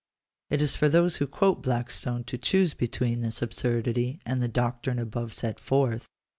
It 0.49 0.63
is 0.63 0.75
for 0.75 0.89
those 0.89 1.17
who 1.17 1.27
quote 1.27 1.61
Blackstone 1.61 2.23
to 2.23 2.35
choose 2.35 2.73
between 2.73 3.21
this 3.21 3.43
absurdity 3.43 4.19
and 4.25 4.41
the 4.41 4.47
doctrine 4.47 4.97
above 4.97 5.31
set 5.31 5.59
forth. 5.59 6.07